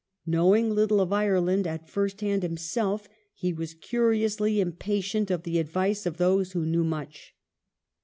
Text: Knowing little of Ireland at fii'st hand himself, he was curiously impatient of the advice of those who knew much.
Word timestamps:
Knowing 0.25 0.73
little 0.73 0.99
of 0.99 1.13
Ireland 1.13 1.67
at 1.67 1.85
fii'st 1.85 2.21
hand 2.21 2.41
himself, 2.41 3.07
he 3.35 3.53
was 3.53 3.75
curiously 3.75 4.59
impatient 4.59 5.29
of 5.29 5.43
the 5.43 5.59
advice 5.59 6.07
of 6.07 6.17
those 6.17 6.53
who 6.53 6.65
knew 6.65 6.83
much. 6.83 7.35